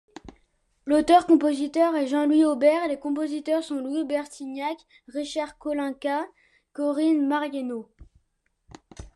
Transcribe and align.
L'auteur-compositeur 0.87 1.95
est 1.95 2.07
Jean-Louis 2.07 2.43
Aubert 2.43 2.83
et 2.83 2.87
les 2.87 2.97
compositeurs 2.97 3.63
sont 3.63 3.75
Louis 3.75 4.03
Bertignac, 4.03 4.75
Richard 5.07 5.59
Kolinka, 5.59 6.25
Corine 6.73 7.27
Marienneau. 7.27 7.87